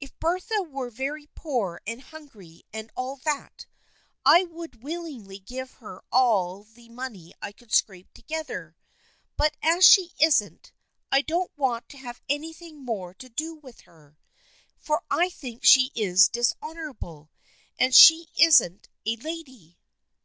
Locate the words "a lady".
19.06-19.78